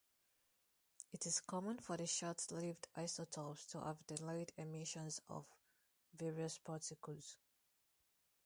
It 1.13 1.27
is 1.27 1.41
common 1.41 1.77
for 1.77 1.95
the 1.95 2.07
short-lived 2.07 2.87
isotopes 2.97 3.67
to 3.67 3.81
have 3.81 4.03
delayed 4.07 4.51
emissions 4.57 5.21
of 5.29 5.45
various 6.15 6.57
particles. 6.57 7.37